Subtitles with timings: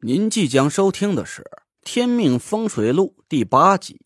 [0.00, 1.42] 您即将收听的是
[1.82, 4.00] 《天命风水录》第八集，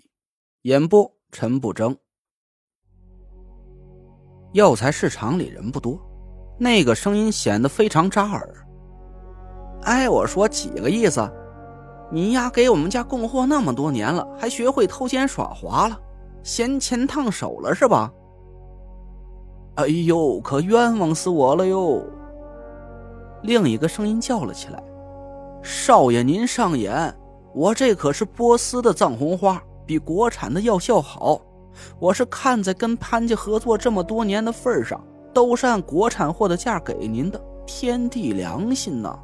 [0.63, 1.95] 演播陈不争。
[4.55, 6.01] 药材市场里人不多，
[6.59, 8.67] 那个声音显得非常扎耳。
[9.83, 11.31] 哎，我说几个意思？
[12.11, 16.01] 你丫给我们家供货那么多年了，还学会偷奸耍滑了，
[16.43, 18.11] 嫌钱烫手了是吧？
[19.75, 22.03] 哎呦，可冤枉死我了哟！
[23.43, 24.83] 另一个声音叫了起来。
[25.63, 27.15] 少爷，您上眼，
[27.55, 31.41] 我这可是波斯的藏红花，比国产的药效好。
[32.01, 35.01] 我是看在跟潘家合作这么多年的份上，
[35.33, 39.17] 都是按国产货的价给您的，天地良心呐！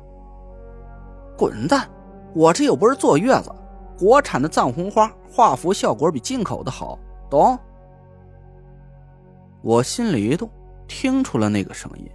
[1.36, 1.88] 滚蛋！
[2.34, 3.50] 我这又不是坐月子，
[3.98, 6.96] 国产的藏红花画符效果比进口的好，
[7.28, 7.58] 懂？
[9.60, 10.48] 我心里一动，
[10.86, 12.08] 听出了那个声音，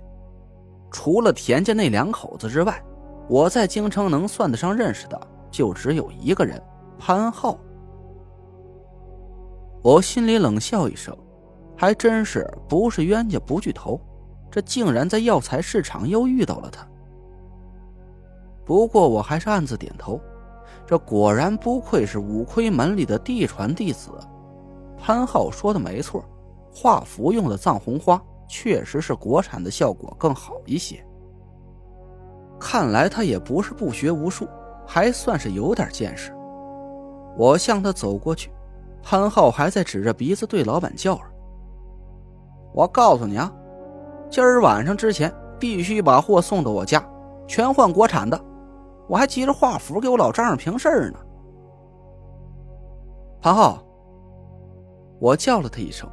[0.90, 2.82] 除了田家那两口子之外。
[3.28, 5.20] 我在京城能算得上认识的，
[5.50, 6.62] 就只有一个人，
[6.98, 7.58] 潘浩。
[9.82, 11.18] 我心里冷笑一声，
[11.76, 14.00] 还真是不是冤家不聚头，
[14.52, 16.88] 这竟然在药材市场又遇到了他。
[18.66, 20.20] 不过我还是暗自点头，
[20.86, 24.12] 这果然不愧是五魁门里的嫡传弟子。
[24.98, 26.24] 潘浩说的没错，
[26.74, 31.06] 画符用的藏红花确实是国产的效果更好一些。
[32.64, 34.48] 看来他也不是不学无术，
[34.88, 36.32] 还算是有点见识。
[37.38, 38.50] 我向他走过去，
[39.04, 41.24] 潘浩还在指着鼻子对老板叫着
[42.74, 43.52] ：“我告诉你啊，
[44.30, 47.06] 今儿晚上之前必须把货送到我家，
[47.48, 48.40] 全换国产的。
[49.10, 51.20] 我还急着画符给我老丈人平事儿呢。”
[53.42, 53.84] 潘浩，
[55.20, 56.10] 我叫了他一声，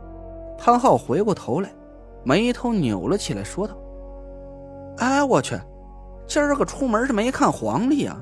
[0.58, 1.70] 潘浩回过头来，
[2.24, 3.74] 眉头扭了起来，说道
[4.98, 5.56] ：“哎，我去！”
[6.30, 8.16] 今儿个出门是没看黄历啊，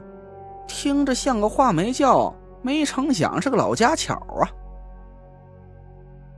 [0.66, 4.48] 听着像个话没叫，没成想是个老家巧啊。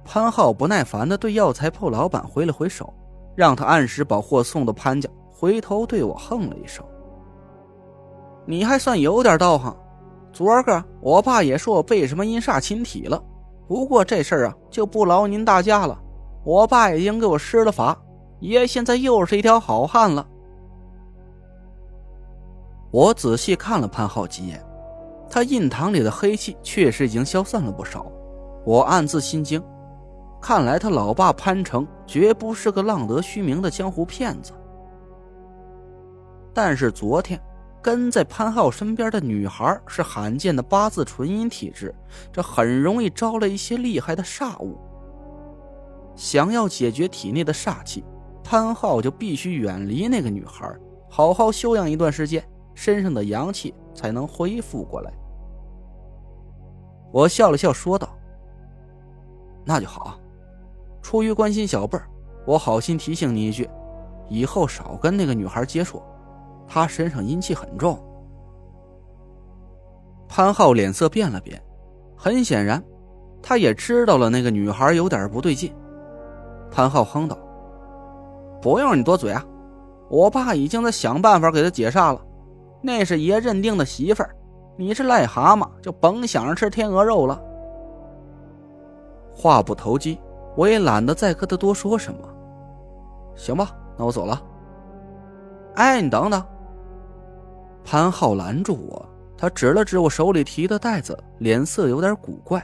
[0.04, 2.92] 潘浩不耐烦的对药材铺老板挥了挥手，
[3.36, 6.84] 让他按时把货送到潘家，回头对我哼了一声
[8.44, 9.72] ：“你还算有点道行。
[10.32, 13.22] 昨儿个我爸也说我被什么阴煞侵体了，
[13.68, 15.96] 不过这事儿啊就不劳您大驾了，
[16.44, 17.96] 我爸已经给我施了法，
[18.40, 20.26] 爷现在又是一条好汉了。”
[22.90, 24.60] 我仔细看了潘浩几眼，
[25.30, 28.10] 他印堂里的黑气确实已经消散了不少。
[28.64, 29.62] 我暗自心惊，
[30.42, 34.52] 看来他老爸潘成绝不是个浪得虚名的江湖骗子。
[36.52, 37.40] 但是昨天
[37.80, 41.94] 跟在潘浩身边的女孩是罕见的八字纯阴体质，
[42.32, 44.76] 这很容易招来一些厉害的煞物。
[46.16, 48.04] 想要解决体内的煞气，
[48.42, 50.68] 潘浩就必须远离那个女孩，
[51.08, 52.44] 好好休养一段时间。
[52.82, 55.12] 身上的阳气才能恢复过来。
[57.12, 58.08] 我笑了笑，说道
[59.66, 60.18] ：“那就好。
[61.02, 62.08] 出于关心小辈儿，
[62.46, 63.68] 我好心提醒你一句，
[64.30, 66.00] 以后少跟那个女孩接触，
[66.66, 68.02] 她身上阴气很重。”
[70.26, 71.62] 潘浩脸色变了变，
[72.16, 72.82] 很显然，
[73.42, 75.70] 他也知道了那个女孩有点不对劲。
[76.70, 77.36] 潘浩哼道
[78.62, 79.44] ：“不用你多嘴啊，
[80.08, 82.24] 我爸已经在想办法给他解煞了。”
[82.82, 84.34] 那是爷认定的媳妇儿，
[84.76, 87.40] 你是癞蛤蟆，就甭想着吃天鹅肉了。
[89.34, 90.18] 话不投机，
[90.56, 92.20] 我也懒得再跟他多说什么。
[93.36, 94.42] 行吧，那我走了。
[95.74, 96.42] 哎，你等等！
[97.84, 102.62] 潘浩拦住我，他指了指我手里提的袋子，脸色有点古怪。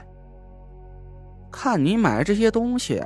[1.51, 3.03] 看你买这些东西，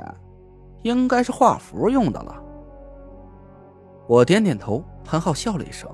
[0.81, 2.35] 应该是画符用的了。
[4.07, 5.89] 我点点头，潘浩笑了一声。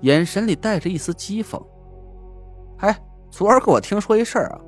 [0.00, 1.60] 眼神里带着一丝讥讽。
[2.78, 2.96] 哎，
[3.30, 4.60] 昨儿个我听说一事儿啊，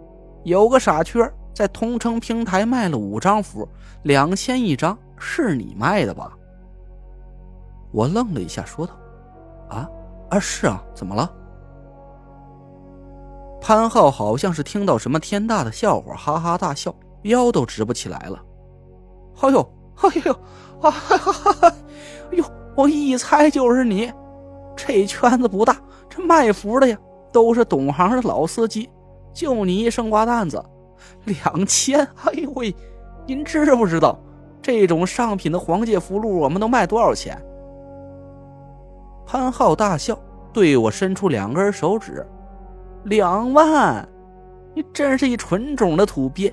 [0.44, 1.18] 有个傻缺
[1.54, 3.66] 在同城平台卖了五张符，
[4.02, 6.32] 两千一张，是你卖的吧？
[7.90, 8.94] 我愣了一下，说道
[9.68, 9.88] ：“啊
[10.30, 11.30] 啊，是啊，怎么了？”
[13.60, 18.42] 潘浩好像是听到什么天大的笑话，哈哈大笑，腰都直不起来了。
[19.40, 20.32] 哎呦，哎呦，
[20.80, 21.74] 啊哈哈哈哈！
[22.30, 24.12] 哎呦，我一猜就是你。
[24.76, 25.76] 这圈子不大，
[26.08, 26.96] 这卖符的呀
[27.32, 28.90] 都是懂行的老司机，
[29.32, 30.62] 就你一生瓜蛋子，
[31.24, 32.00] 两千！
[32.24, 32.74] 哎呦喂，
[33.26, 34.18] 您知不知道
[34.60, 37.40] 这种上品的黄界符箓我们能卖多少钱？
[39.26, 40.18] 潘浩大笑，
[40.52, 42.26] 对我伸出两根手指
[43.04, 44.06] ：“两万！
[44.74, 46.52] 你真是一纯种的土鳖！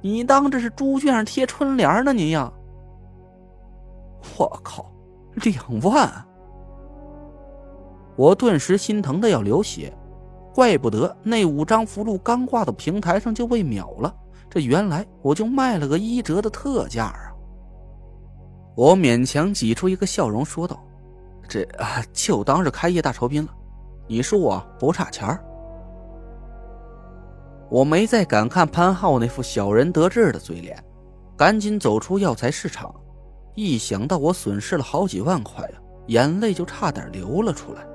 [0.00, 2.12] 你当这是猪圈上贴春联呢？
[2.12, 2.52] 你呀！
[4.36, 4.90] 我靠，
[5.34, 6.08] 两万！”
[8.20, 9.90] 我顿时心疼的要流血。
[10.54, 14.14] 怪不得那五张符箓刚挂到平台上就被秒了，
[14.50, 17.32] 这原来我就卖了个一折的特价啊！
[18.76, 20.78] 我勉强挤出一个笑容说道
[21.48, 23.54] ：“这啊，就当是开业大酬宾了，
[24.06, 25.42] 你说我不差钱儿。”
[27.72, 30.76] 我没再敢看潘浩那副小人得志的嘴脸，
[31.38, 32.94] 赶紧走出药材市场。
[33.54, 35.78] 一想到我损失了好几万块呀，
[36.08, 37.86] 眼泪就差点流了出来。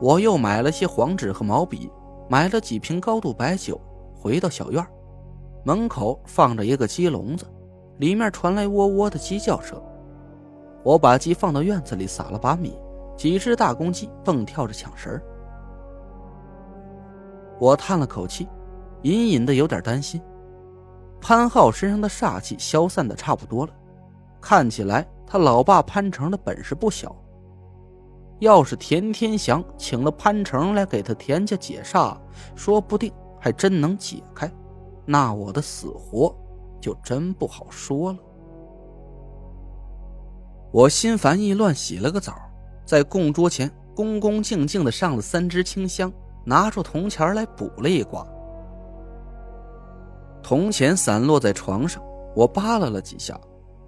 [0.00, 1.90] 我又买了些黄纸和毛笔，
[2.28, 3.80] 买了几瓶高度白酒，
[4.14, 4.86] 回到小院
[5.64, 7.46] 门口放着一个鸡笼子，
[7.98, 9.80] 里面传来喔喔的鸡叫声。
[10.84, 12.78] 我把鸡放到院子里，撒了把米，
[13.16, 15.20] 几只大公鸡蹦跳着抢食。
[17.58, 18.46] 我叹了口气，
[19.02, 20.20] 隐隐的有点担心，
[21.20, 23.72] 潘浩身上的煞气消散的差不多了，
[24.40, 27.16] 看起来他老爸潘成的本事不小。
[28.38, 32.16] 要是田天祥请了潘成来给他田家解煞，
[32.54, 34.50] 说不定还真能解开，
[35.04, 36.34] 那我的死活
[36.80, 38.18] 就真不好说了。
[40.70, 42.34] 我心烦意乱，洗了个澡，
[42.84, 46.12] 在供桌前恭恭敬敬的上了三支清香，
[46.44, 48.26] 拿出铜钱来补了一卦。
[50.42, 52.02] 铜钱散落在床上，
[52.34, 53.40] 我扒拉了几下，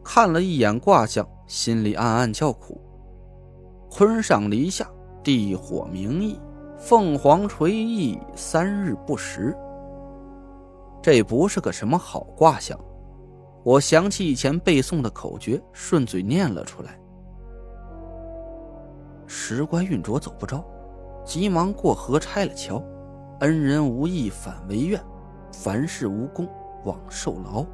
[0.02, 2.80] 看了一眼卦象，心里暗暗叫苦。
[3.90, 4.88] 坤上离下，
[5.23, 6.38] 地火明熠，
[6.79, 9.56] 凤凰垂翼，三日不食。
[11.02, 12.79] 这不是个什么好卦象。
[13.64, 16.99] 我想起以前背诵的口诀，顺嘴念了出来
[19.26, 20.64] ：“时乖运浊走不着，
[21.25, 22.82] 急忙过河拆了桥，
[23.41, 25.02] 恩人无义反为怨，
[25.52, 26.49] 凡事无功
[26.84, 27.67] 枉受劳。”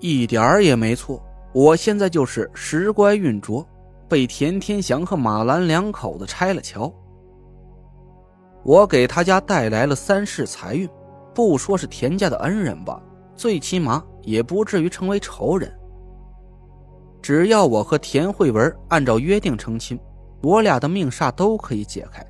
[0.00, 1.22] 一点儿也没错，
[1.52, 3.64] 我现在就是时乖运浊。
[4.10, 6.92] 被田天祥和马兰两口子拆了桥，
[8.64, 10.90] 我给他家带来了三世财运，
[11.32, 13.00] 不说是田家的恩人吧，
[13.36, 15.72] 最起码也不至于成为仇人。
[17.22, 19.96] 只要我和田慧文按照约定成亲，
[20.42, 22.26] 我俩的命煞都可以解开。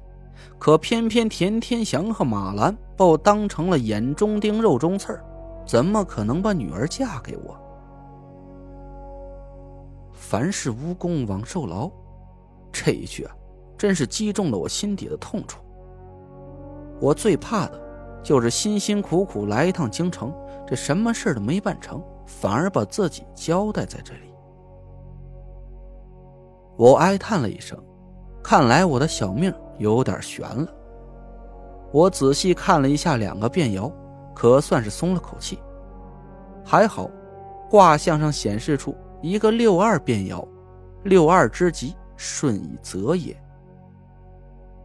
[0.59, 5.19] 可偏偏田天祥和马兰把我当成了眼中钉、肉中刺
[5.67, 7.59] 怎么可能把女儿嫁给我？
[10.31, 11.91] 凡事无功枉受劳，
[12.71, 13.35] 这一句啊，
[13.77, 15.61] 真是击中了我心底的痛处。
[17.01, 17.83] 我最怕的，
[18.23, 20.33] 就是辛辛苦苦来一趟京城，
[20.69, 24.33] 这什么事都没办成，反而把自己交代在这里。
[26.77, 27.77] 我哀叹了一声，
[28.41, 30.73] 看来我的小命有点悬了。
[31.91, 33.93] 我仔细看了一下两个变爻，
[34.33, 35.59] 可算是松了口气。
[36.65, 37.11] 还好，
[37.69, 38.95] 卦象上显示出。
[39.23, 40.47] 一个六二变爻，
[41.05, 43.37] 六二之吉，顺以则也。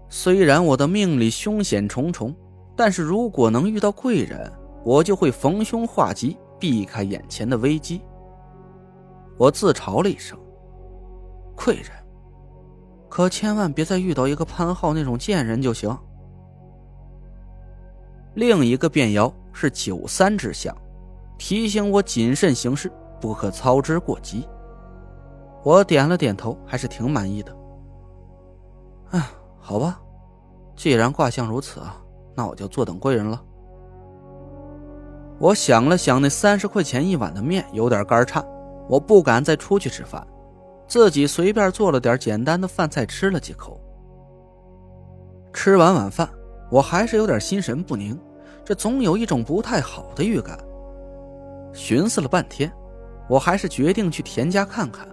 [0.10, 2.36] 虽然我的命里凶险重重，
[2.76, 4.52] 但是如果能遇到贵人，
[4.84, 8.02] 我就会逢凶化吉，避开眼前的危机。
[9.38, 10.38] 我自嘲了一声
[11.56, 11.92] ：“贵人，
[13.10, 15.96] 可千万别再遇到一个潘浩那种贱人就行。”
[18.36, 20.76] 另一个变爻是九三之象，
[21.38, 22.92] 提醒我谨慎行事。
[23.26, 24.48] 不可操之过急。
[25.64, 27.52] 我点了点头，还是挺满意的。
[29.10, 29.28] 哎，
[29.60, 30.00] 好吧，
[30.76, 31.82] 既然卦象如此，
[32.36, 33.42] 那我就坐等贵人了。
[35.40, 38.46] 我想了想，那三十块钱一碗的面有点干颤，
[38.88, 40.26] 我不敢再出去吃饭，
[40.88, 43.82] 自己随便做了点简单的饭菜吃了几口。
[45.52, 46.30] 吃完晚饭，
[46.70, 48.16] 我还是有点心神不宁，
[48.64, 50.56] 这总有一种不太好的预感。
[51.74, 52.72] 寻思了半天。
[53.28, 55.08] 我还是决定去田家看看，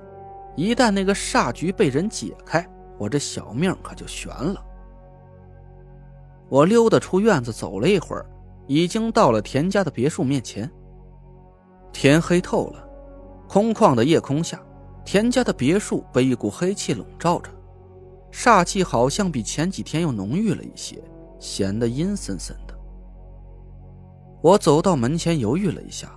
[0.56, 4.62] 一旦那个煞局被人解开，我这小命可就悬了。
[6.48, 8.26] 我溜达出院子，走了一会儿，
[8.66, 10.70] 已经到了田家的别墅面前。
[11.92, 12.86] 天黑透了，
[13.48, 14.60] 空旷的夜空下，
[15.04, 17.50] 田家的别墅被一股黑气笼罩着，
[18.30, 21.02] 煞气好像比前几天又浓郁了一些，
[21.38, 22.74] 显得阴森森的。
[24.42, 26.14] 我走到门前，犹豫了一下。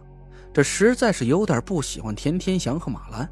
[0.55, 3.29] 这实在是有点不喜欢田天祥和马兰，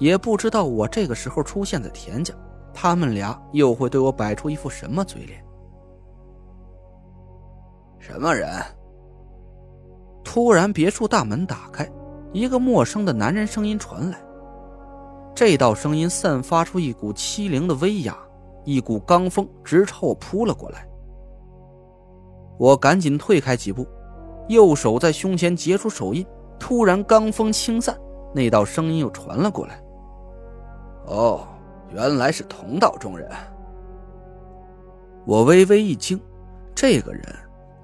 [0.00, 2.34] 也不知道我这个时候出现在田家，
[2.74, 5.40] 他们俩又会对我摆出一副什么嘴脸。
[8.00, 8.50] 什么人？
[10.24, 11.88] 突然，别墅大门打开，
[12.32, 14.20] 一个陌生的男人声音传来。
[15.36, 18.18] 这道声音散发出一股凄凉的威压，
[18.64, 20.84] 一股罡风直朝我扑了过来。
[22.58, 23.86] 我赶紧退开几步，
[24.48, 26.26] 右手在胸前结出手印。
[26.60, 27.98] 突然，罡风轻散，
[28.32, 29.82] 那道声音又传了过来
[31.08, 31.48] ：“哦，
[31.92, 33.28] 原来是同道中人。
[35.26, 36.20] 我微微一惊，
[36.74, 37.24] 这个人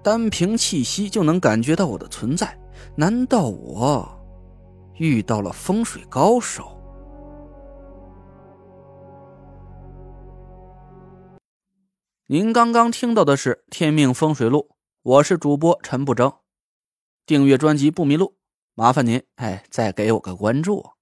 [0.03, 2.57] 单凭气息就能感觉到我的存在，
[2.95, 4.09] 难道我
[4.99, 6.65] 遇到了风水高手？
[12.29, 14.69] 您刚刚听到的是《天命风水录》，
[15.03, 16.33] 我是主播陈不争。
[17.25, 18.35] 订阅专辑不迷路，
[18.79, 20.96] 麻烦您哎，再给我个关注。